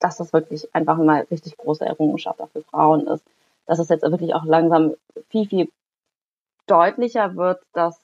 [0.00, 3.24] dass das wirklich einfach mal richtig große Errungenschaft auch für Frauen ist,
[3.66, 4.94] dass es jetzt wirklich auch langsam
[5.28, 5.68] viel viel
[6.66, 8.00] deutlicher wird, dass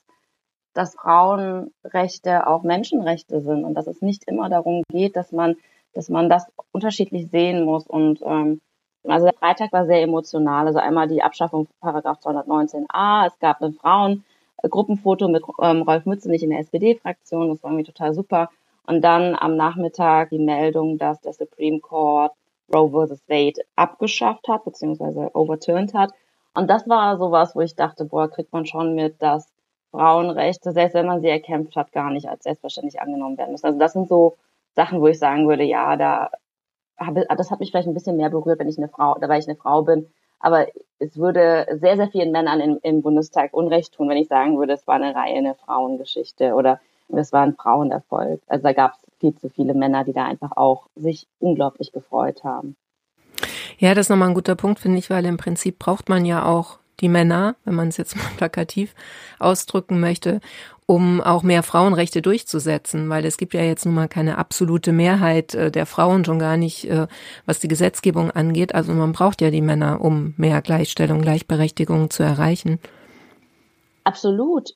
[0.74, 5.56] dass Frauenrechte auch Menschenrechte sind und dass es nicht immer darum geht, dass man
[5.94, 7.86] dass man das unterschiedlich sehen muss.
[7.86, 8.60] Und ähm,
[9.04, 10.66] also der Freitag war sehr emotional.
[10.66, 13.26] Also einmal die Abschaffung Paragraph 219a.
[13.26, 17.48] Es gab ein Frauengruppenfoto mit ähm, Rolf Mützenich in der SPD-Fraktion.
[17.48, 18.50] Das war irgendwie total super.
[18.86, 22.32] Und dann am Nachmittag die Meldung, dass der Supreme Court
[22.72, 23.22] Roe vs.
[23.28, 26.12] Wade abgeschafft hat, beziehungsweise overturned hat.
[26.54, 29.52] Und das war sowas, wo ich dachte, boah, kriegt man schon mit, dass
[29.90, 33.66] Frauenrechte, selbst wenn man sie erkämpft hat, gar nicht als selbstverständlich angenommen werden müssen.
[33.66, 34.36] Also das sind so
[34.74, 36.30] Sachen, wo ich sagen würde, ja, da
[36.98, 39.40] habe, das hat mich vielleicht ein bisschen mehr berührt, wenn ich eine Frau, da weil
[39.40, 40.08] ich eine Frau bin.
[40.40, 40.66] Aber
[40.98, 44.74] es würde sehr, sehr vielen Männern im, im Bundestag Unrecht tun, wenn ich sagen würde,
[44.74, 48.40] es war eine reine Frauengeschichte oder es war ein Frauenerfolg.
[48.46, 52.44] Also da gab es viel zu viele Männer, die da einfach auch sich unglaublich gefreut
[52.44, 52.76] haben.
[53.78, 56.44] Ja, das ist nochmal ein guter Punkt, finde ich, weil im Prinzip braucht man ja
[56.44, 58.94] auch die Männer, wenn man es jetzt mal plakativ
[59.38, 60.40] ausdrücken möchte,
[60.86, 65.54] um auch mehr Frauenrechte durchzusetzen, weil es gibt ja jetzt nun mal keine absolute Mehrheit
[65.54, 67.06] äh, der Frauen schon gar nicht, äh,
[67.46, 68.74] was die Gesetzgebung angeht.
[68.74, 72.78] Also man braucht ja die Männer, um mehr Gleichstellung, Gleichberechtigung zu erreichen.
[74.04, 74.74] Absolut.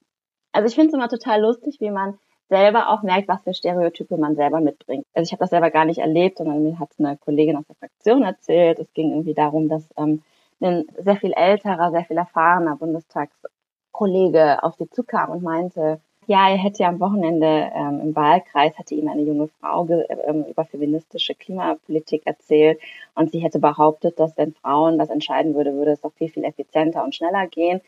[0.53, 4.17] Also ich finde es immer total lustig, wie man selber auch merkt, was für Stereotype
[4.17, 5.05] man selber mitbringt.
[5.15, 7.77] Also ich habe das selber gar nicht erlebt, sondern mir hat eine Kollegin aus der
[7.77, 8.79] Fraktion erzählt.
[8.79, 10.23] Es ging irgendwie darum, dass ähm,
[10.61, 16.59] ein sehr viel älterer, sehr viel erfahrener Bundestagskollege auf sie zukam und meinte, ja, er
[16.59, 21.35] hätte ja am Wochenende ähm, im Wahlkreis, hatte ihm eine junge Frau ähm, über feministische
[21.35, 22.81] Klimapolitik erzählt
[23.15, 26.45] und sie hätte behauptet, dass wenn Frauen das entscheiden würde, würde es doch viel, viel
[26.45, 27.81] effizienter und schneller gehen.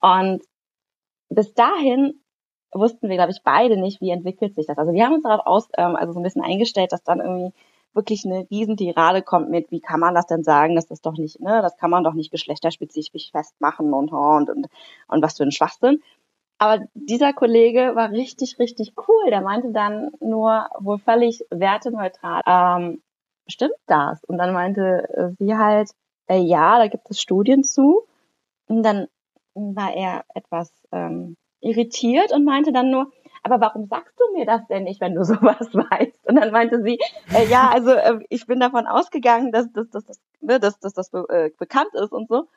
[0.00, 0.42] Und
[1.28, 2.20] bis dahin
[2.72, 4.78] wussten wir, glaube ich, beide nicht, wie entwickelt sich das.
[4.78, 7.52] Also wir haben uns darauf aus, ähm, also so ein bisschen eingestellt, dass dann irgendwie
[7.94, 11.40] wirklich eine Riesentirade kommt mit, wie kann man das denn sagen, dass das doch nicht,
[11.40, 14.66] ne, das kann man doch nicht geschlechterspezifisch festmachen und und und,
[15.06, 16.02] und was für ein Schwachsinn.
[16.58, 19.30] Aber dieser Kollege war richtig, richtig cool.
[19.30, 23.02] Der meinte dann nur wohl völlig werteneutral, ähm,
[23.46, 24.24] stimmt das?
[24.24, 25.90] Und dann meinte sie halt,
[26.28, 28.06] äh, ja, da gibt es Studien zu.
[28.66, 29.08] Und dann
[29.54, 33.10] war er etwas ähm, irritiert und meinte dann nur,
[33.42, 36.26] aber warum sagst du mir das denn nicht, wenn du sowas weißt?
[36.26, 36.98] Und dann meinte sie,
[37.34, 40.94] äh, ja, also äh, ich bin davon ausgegangen, dass, dass, dass, dass, ne, dass, dass
[40.94, 42.48] das äh, bekannt ist und so.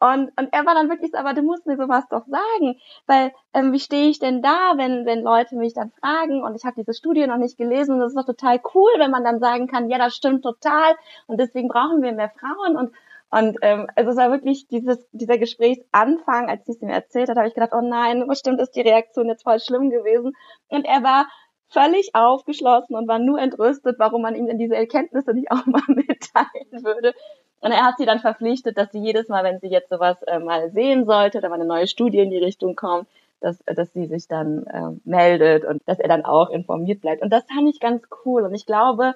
[0.00, 3.32] Und, und er war dann wirklich so, aber du musst mir sowas doch sagen, weil
[3.54, 6.74] ähm, wie stehe ich denn da, wenn, wenn Leute mich dann fragen und ich habe
[6.76, 9.66] diese Studie noch nicht gelesen und das ist doch total cool, wenn man dann sagen
[9.66, 10.94] kann, ja, das stimmt total
[11.26, 12.92] und deswegen brauchen wir mehr Frauen und
[13.34, 17.36] und ähm, also es war wirklich dieses, dieser Gesprächsanfang, als sie es mir erzählt hat,
[17.36, 20.36] habe ich gedacht, oh nein, bestimmt ist die Reaktion jetzt voll schlimm gewesen.
[20.68, 21.26] Und er war
[21.68, 25.82] völlig aufgeschlossen und war nur entrüstet, warum man ihm denn diese Erkenntnisse nicht auch mal
[25.88, 27.12] mitteilen würde.
[27.60, 30.38] Und er hat sie dann verpflichtet, dass sie jedes Mal, wenn sie jetzt sowas äh,
[30.38, 33.08] mal sehen sollte oder mal eine neue Studie in die Richtung kommt,
[33.40, 37.20] dass, dass sie sich dann äh, meldet und dass er dann auch informiert bleibt.
[37.20, 38.44] Und das fand ich ganz cool.
[38.44, 39.14] Und ich glaube,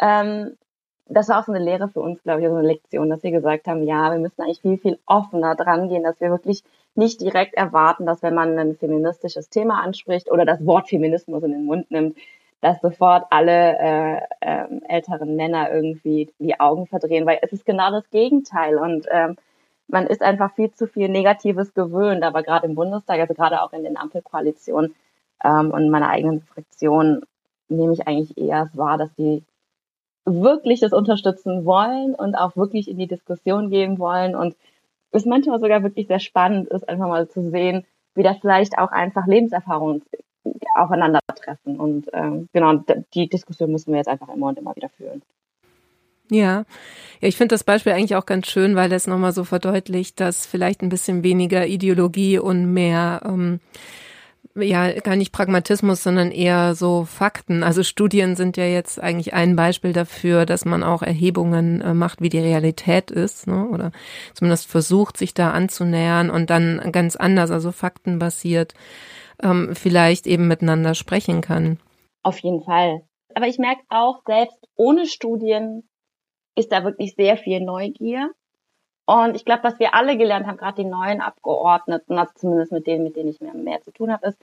[0.00, 0.56] ähm,
[1.08, 3.30] das war auch so eine Lehre für uns, glaube ich, so eine Lektion, dass wir
[3.30, 6.64] gesagt haben, ja, wir müssen eigentlich viel, viel offener dran gehen, dass wir wirklich
[6.94, 11.52] nicht direkt erwarten, dass wenn man ein feministisches Thema anspricht oder das Wort Feminismus in
[11.52, 12.16] den Mund nimmt,
[12.60, 17.90] dass sofort alle äh, äh, älteren Männer irgendwie die Augen verdrehen, weil es ist genau
[17.90, 19.36] das Gegenteil und ähm,
[19.88, 23.72] man ist einfach viel zu viel Negatives gewöhnt, aber gerade im Bundestag, also gerade auch
[23.72, 24.94] in den Ampelkoalitionen
[25.44, 27.22] ähm, und meiner eigenen Fraktion
[27.68, 29.44] nehme ich eigentlich eher wahr, dass die
[30.26, 34.56] wirklich das unterstützen wollen und auch wirklich in die Diskussion gehen wollen und
[35.12, 38.90] es manchmal sogar wirklich sehr spannend ist, einfach mal zu sehen, wie das vielleicht auch
[38.90, 40.02] einfach Lebenserfahrungen
[40.74, 41.78] aufeinandertreffen.
[41.78, 42.82] Und ähm, genau,
[43.14, 45.22] die Diskussion müssen wir jetzt einfach immer und immer wieder führen.
[46.28, 46.64] Ja,
[47.20, 50.44] ja, ich finde das Beispiel eigentlich auch ganz schön, weil es nochmal so verdeutlicht, dass
[50.44, 53.60] vielleicht ein bisschen weniger Ideologie und mehr ähm,
[54.56, 57.62] ja gar nicht Pragmatismus, sondern eher so Fakten.
[57.62, 62.20] Also Studien sind ja jetzt eigentlich ein Beispiel dafür, dass man auch Erhebungen äh, macht,
[62.20, 63.68] wie die Realität ist, ne?
[63.68, 63.92] oder
[64.34, 68.74] zumindest versucht, sich da anzunähern und dann ganz anders, also faktenbasiert
[69.42, 71.78] ähm, vielleicht eben miteinander sprechen kann.
[72.22, 73.02] Auf jeden Fall.
[73.34, 75.88] Aber ich merke auch, selbst ohne Studien
[76.56, 78.30] ist da wirklich sehr viel Neugier.
[79.06, 82.86] Und ich glaube, was wir alle gelernt haben, gerade die neuen Abgeordneten, also zumindest mit
[82.86, 84.38] denen, mit denen ich mehr, mehr zu tun habe, ist,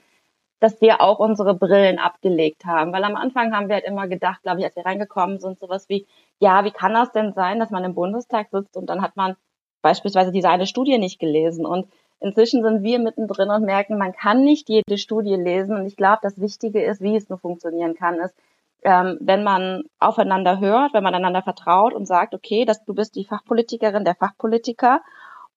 [0.60, 2.92] dass wir auch unsere Brillen abgelegt haben.
[2.92, 5.88] Weil am Anfang haben wir halt immer gedacht, glaube ich, als wir reingekommen sind, sowas
[5.88, 6.06] wie,
[6.40, 9.36] ja, wie kann das denn sein, dass man im Bundestag sitzt und dann hat man
[9.82, 11.66] beispielsweise diese eine Studie nicht gelesen.
[11.66, 11.86] Und
[12.24, 15.76] Inzwischen sind wir mittendrin und merken, man kann nicht jede Studie lesen.
[15.76, 18.34] Und ich glaube, das Wichtige ist, wie es nur funktionieren kann, ist,
[18.84, 23.16] ähm, wenn man aufeinander hört, wenn man einander vertraut und sagt, okay, dass du bist
[23.16, 25.00] die Fachpolitikerin, der Fachpolitiker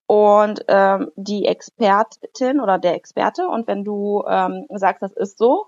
[0.07, 3.47] und ähm, die Expertin oder der Experte.
[3.47, 5.67] Und wenn du ähm, sagst, das ist so,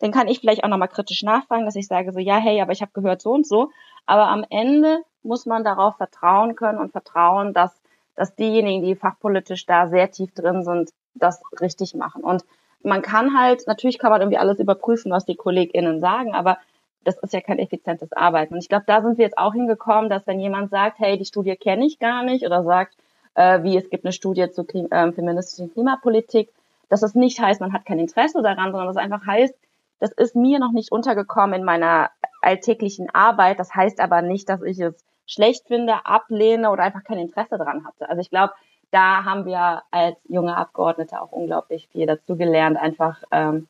[0.00, 2.72] dann kann ich vielleicht auch nochmal kritisch nachfragen, dass ich sage so, ja, hey, aber
[2.72, 3.70] ich habe gehört so und so.
[4.06, 7.80] Aber am Ende muss man darauf vertrauen können und vertrauen, dass
[8.14, 12.22] dass diejenigen, die fachpolitisch da sehr tief drin sind, das richtig machen.
[12.22, 12.44] Und
[12.82, 16.58] man kann halt, natürlich kann man irgendwie alles überprüfen, was die KollegInnen sagen, aber
[17.04, 18.54] das ist ja kein effizientes Arbeiten.
[18.54, 21.24] Und ich glaube, da sind wir jetzt auch hingekommen, dass wenn jemand sagt, hey, die
[21.24, 22.96] Studie kenne ich gar nicht oder sagt,
[23.34, 26.50] äh, wie es gibt eine Studie zur Klim äh, feministischen Klimapolitik,
[26.88, 29.54] dass das nicht heißt, man hat kein Interesse daran, sondern das einfach heißt,
[30.00, 32.10] das ist mir noch nicht untergekommen in meiner
[32.42, 33.58] alltäglichen Arbeit.
[33.58, 34.94] Das heißt aber nicht, dass ich es
[35.26, 38.08] schlecht finde, ablehne oder einfach kein Interesse daran hatte.
[38.08, 38.52] Also ich glaube,
[38.90, 43.66] da haben wir als junge Abgeordnete auch unglaublich viel dazu gelernt, einfach, ähm,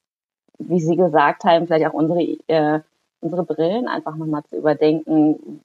[0.58, 2.80] wie Sie gesagt haben, vielleicht auch unsere, äh,
[3.24, 5.62] unsere Brillen einfach nochmal zu überdenken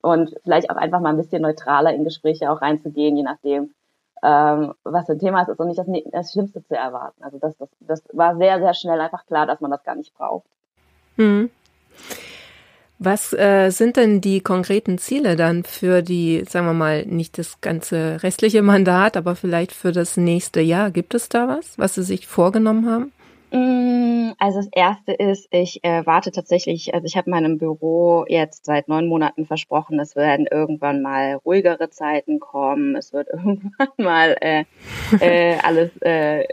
[0.00, 3.74] und vielleicht auch einfach mal ein bisschen neutraler in Gespräche auch reinzugehen, je nachdem,
[4.22, 7.22] ähm, was für ein Thema es ist und nicht das, das Schlimmste zu erwarten.
[7.22, 10.14] Also das, das, das war sehr, sehr schnell einfach klar, dass man das gar nicht
[10.14, 10.46] braucht.
[11.16, 11.50] Mhm.
[12.98, 17.60] Was äh, sind denn die konkreten Ziele dann für die, sagen wir mal, nicht das
[17.60, 20.90] ganze restliche Mandat, aber vielleicht für das nächste Jahr?
[20.90, 23.12] Gibt es da was, was Sie sich vorgenommen haben?
[23.54, 28.64] Mm, also das erste ist, ich äh, warte tatsächlich, also ich habe meinem Büro jetzt
[28.64, 34.36] seit neun Monaten versprochen, es werden irgendwann mal ruhigere Zeiten kommen, es wird irgendwann mal
[34.40, 34.64] äh,
[35.20, 36.44] äh, alles äh,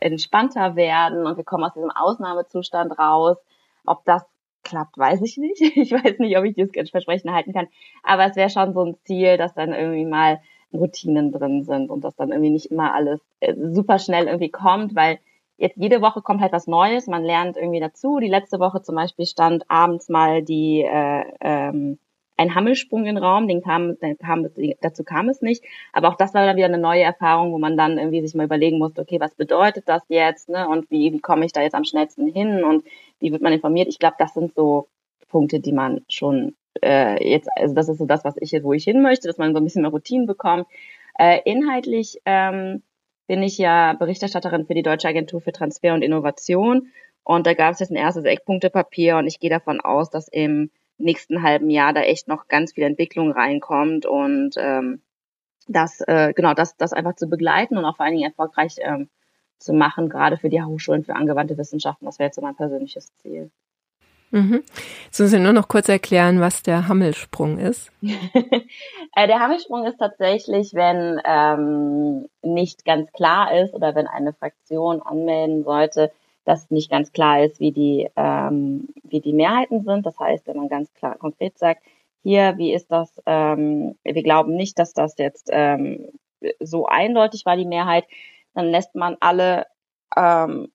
[0.00, 3.36] entspannter werden und wir kommen aus diesem Ausnahmezustand raus.
[3.84, 4.24] Ob das
[4.62, 5.60] klappt, weiß ich nicht.
[5.76, 7.68] Ich weiß nicht, ob ich dieses Versprechen halten kann.
[8.02, 10.40] Aber es wäre schon so ein Ziel, dass dann irgendwie mal
[10.72, 14.94] Routinen drin sind und dass dann irgendwie nicht immer alles äh, super schnell irgendwie kommt,
[14.94, 15.18] weil
[15.58, 18.18] jetzt jede Woche kommt halt was Neues, man lernt irgendwie dazu.
[18.20, 21.98] Die letzte Woche zum Beispiel stand abends mal die äh, ähm,
[22.38, 24.46] ein Hammelsprung in den Raum, den kam, den kam,
[24.80, 25.64] dazu kam es nicht.
[25.92, 28.44] Aber auch das war dann wieder eine neue Erfahrung, wo man dann irgendwie sich mal
[28.44, 30.68] überlegen musste, okay, was bedeutet das jetzt, ne?
[30.68, 32.84] Und wie, wie komme ich da jetzt am schnellsten hin und
[33.18, 33.88] wie wird man informiert?
[33.88, 34.86] Ich glaube, das sind so
[35.28, 38.72] Punkte, die man schon äh, jetzt, also das ist so das, was ich jetzt, wo
[38.72, 40.66] ich hin möchte, dass man so ein bisschen mehr Routinen bekommt.
[41.18, 42.82] Äh, inhaltlich ähm,
[43.28, 46.88] bin ich ja Berichterstatterin für die Deutsche Agentur für Transfer und Innovation.
[47.22, 50.70] Und da gab es jetzt ein erstes Eckpunktepapier und ich gehe davon aus, dass im
[50.96, 55.02] nächsten halben Jahr da echt noch ganz viel Entwicklung reinkommt und ähm,
[55.68, 59.10] das, äh, genau, das, das einfach zu begleiten und auch vor allen Dingen erfolgreich ähm,
[59.58, 62.06] zu machen, gerade für die Hochschulen für angewandte Wissenschaften.
[62.06, 63.50] Das wäre jetzt so mein persönliches Ziel.
[64.30, 64.62] Mhm.
[65.08, 67.90] Müssen Sie nur noch kurz erklären, was der Hammelsprung ist.
[69.16, 75.02] Äh, der Hammelsprung ist tatsächlich, wenn ähm, nicht ganz klar ist oder wenn eine Fraktion
[75.02, 76.12] anmelden sollte,
[76.44, 80.06] dass nicht ganz klar ist, wie die, ähm, wie die Mehrheiten sind.
[80.06, 81.82] Das heißt, wenn man ganz klar konkret sagt,
[82.22, 86.08] hier, wie ist das, ähm, wir glauben nicht, dass das jetzt ähm,
[86.60, 88.04] so eindeutig war, die Mehrheit,
[88.54, 89.66] dann lässt man alle
[90.16, 90.68] ähm,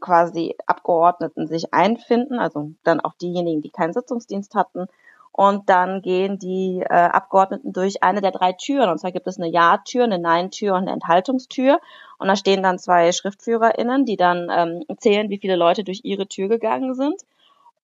[0.00, 4.86] quasi Abgeordneten sich einfinden, also dann auch diejenigen, die keinen Sitzungsdienst hatten.
[5.32, 8.90] Und dann gehen die äh, Abgeordneten durch eine der drei Türen.
[8.90, 11.80] Und zwar gibt es eine Ja-Tür, eine Nein-Tür und eine Enthaltungstür.
[12.18, 16.26] Und da stehen dann zwei SchriftführerInnen, die dann ähm, zählen, wie viele Leute durch ihre
[16.26, 17.22] Tür gegangen sind.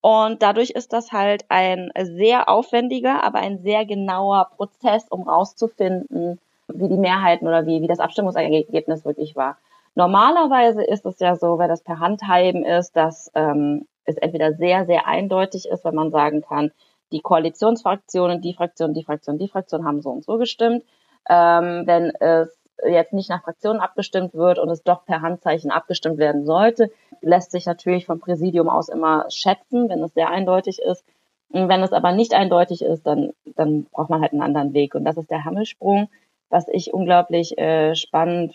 [0.01, 6.39] Und dadurch ist das halt ein sehr aufwendiger, aber ein sehr genauer Prozess, um rauszufinden,
[6.69, 9.57] wie die Mehrheiten oder wie, wie das Abstimmungsergebnis wirklich war.
[9.97, 14.85] Normalerweise ist es ja so, wenn das per Handheben ist, dass ähm, es entweder sehr,
[14.85, 16.71] sehr eindeutig ist, wenn man sagen kann,
[17.13, 20.85] die Koalitionsfraktionen, die Fraktion, die Fraktion, die Fraktion haben so und so gestimmt.
[21.31, 26.19] Ähm, wenn es jetzt nicht nach Fraktionen abgestimmt wird und es doch per Handzeichen abgestimmt
[26.19, 26.91] werden sollte,
[27.23, 31.07] lässt sich natürlich vom Präsidium aus immer schätzen, wenn es sehr eindeutig ist.
[31.49, 34.95] Und wenn es aber nicht eindeutig ist, dann, dann braucht man halt einen anderen Weg.
[34.95, 36.11] Und das ist der Hammelsprung,
[36.51, 38.55] was ich unglaublich äh, spannend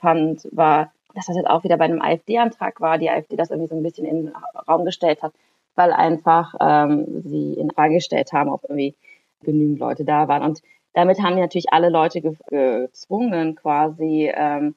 [0.00, 3.68] fand, war, dass das jetzt auch wieder bei einem AfD-Antrag war, die AfD das irgendwie
[3.68, 4.34] so ein bisschen in den
[4.68, 5.32] Raum gestellt hat,
[5.74, 8.94] weil einfach ähm, sie in Frage gestellt haben, ob irgendwie
[9.42, 10.42] genügend Leute da waren.
[10.42, 14.74] Und damit haben die natürlich alle Leute ge gezwungen, quasi ähm,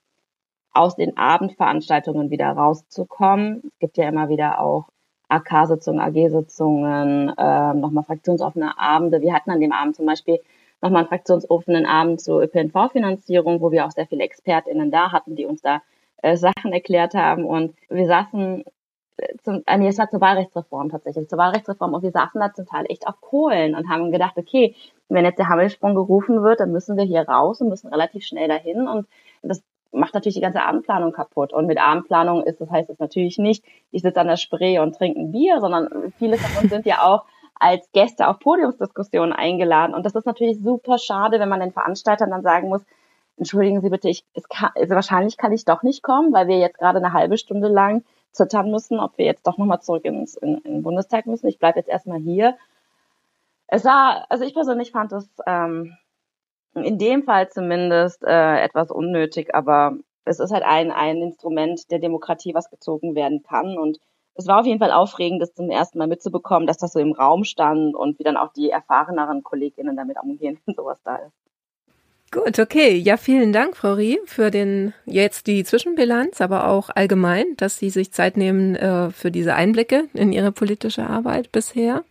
[0.71, 3.61] aus den Abendveranstaltungen wieder rauszukommen.
[3.65, 4.87] Es gibt ja immer wieder auch
[5.29, 9.21] AK-Sitzungen, AG-Sitzungen, äh, nochmal fraktionsoffene Abende.
[9.21, 10.39] Wir hatten an dem Abend zum Beispiel
[10.83, 15.45] nochmal einen fraktionsoffenen Abend zur ÖPNV-Finanzierung, wo wir auch sehr viele ExpertInnen da hatten, die
[15.45, 15.81] uns da
[16.21, 17.45] äh, Sachen erklärt haben.
[17.45, 18.63] Und wir saßen
[19.17, 22.53] äh, zum, äh, nee, es war zur Wahlrechtsreform tatsächlich, zur Wahlrechtsreform und wir saßen da
[22.53, 24.75] zum Teil echt auf Kohlen und haben gedacht, okay,
[25.07, 28.47] wenn jetzt der Hammelsprung gerufen wird, dann müssen wir hier raus und müssen relativ schnell
[28.47, 29.07] dahin und
[29.41, 31.53] das macht natürlich die ganze Abendplanung kaputt.
[31.53, 34.95] Und mit Abendplanung ist das heißt es natürlich nicht, ich sitze an der Spree und
[34.95, 39.93] trinke ein Bier, sondern viele von uns sind ja auch als Gäste auf Podiumsdiskussionen eingeladen.
[39.93, 42.81] Und das ist natürlich super schade, wenn man den Veranstaltern dann sagen muss,
[43.37, 46.59] entschuldigen Sie bitte, ich, es kann, also wahrscheinlich kann ich doch nicht kommen, weil wir
[46.59, 50.35] jetzt gerade eine halbe Stunde lang zittern müssen, ob wir jetzt doch nochmal zurück ins,
[50.35, 51.47] in, in den Bundestag müssen.
[51.47, 52.57] Ich bleibe jetzt erstmal hier.
[53.67, 55.95] Es war, also ich persönlich fand es ähm,
[56.75, 61.99] in dem Fall zumindest äh, etwas unnötig, aber es ist halt ein, ein Instrument der
[61.99, 63.77] Demokratie, was gezogen werden kann.
[63.77, 63.99] Und
[64.35, 67.11] es war auf jeden Fall aufregend, das zum ersten Mal mitzubekommen, dass das so im
[67.11, 71.33] Raum stand und wie dann auch die erfahreneren KollegInnen damit umgehen, wenn sowas da ist.
[72.31, 72.95] Gut, okay.
[72.95, 77.91] Ja, vielen Dank, Frau Rie, für den jetzt die Zwischenbilanz, aber auch allgemein, dass Sie
[77.91, 82.03] sich Zeit nehmen äh, für diese Einblicke in Ihre politische Arbeit bisher.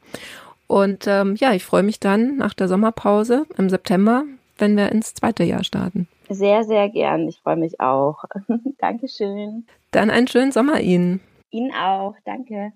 [0.69, 4.23] Und ähm, ja, ich freue mich dann nach der Sommerpause im September,
[4.59, 6.07] wenn wir ins zweite Jahr starten.
[6.31, 7.27] Sehr, sehr gern.
[7.27, 8.23] Ich freue mich auch.
[8.79, 9.67] Dankeschön.
[9.91, 11.21] Dann einen schönen Sommer Ihnen.
[11.53, 12.15] Ihnen auch.
[12.25, 12.73] Danke.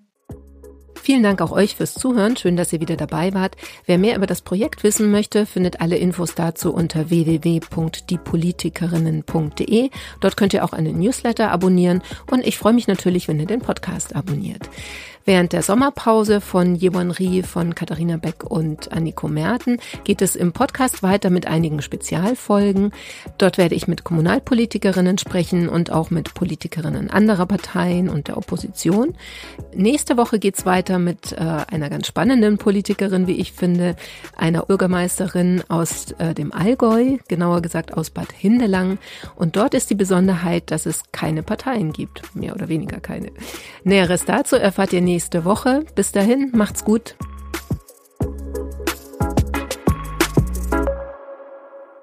[1.07, 2.35] Vielen Dank auch euch fürs Zuhören.
[2.35, 3.55] Schön, dass ihr wieder dabei wart.
[3.85, 9.89] Wer mehr über das Projekt wissen möchte, findet alle Infos dazu unter www.diepolitikerinnen.de.
[10.19, 13.61] Dort könnt ihr auch einen Newsletter abonnieren und ich freue mich natürlich, wenn ihr den
[13.61, 14.69] Podcast abonniert.
[15.27, 20.53] Während der Sommerpause von Jewon Rie, von Katharina Beck und Anniko Merten geht es im
[20.53, 22.93] Podcast weiter mit einigen Spezialfolgen.
[23.37, 29.15] Dort werde ich mit Kommunalpolitikerinnen sprechen und auch mit Politikerinnen anderer Parteien und der Opposition.
[29.75, 33.97] Nächste Woche geht es weiter mit äh, einer ganz spannenden Politikerin, wie ich finde,
[34.37, 38.97] einer Bürgermeisterin aus äh, dem Allgäu, genauer gesagt aus Bad Hindelang.
[39.35, 43.31] Und dort ist die Besonderheit, dass es keine Parteien gibt, mehr oder weniger keine.
[43.83, 45.83] Näheres dazu erfahrt ihr nächste Woche.
[45.95, 47.15] Bis dahin, macht's gut.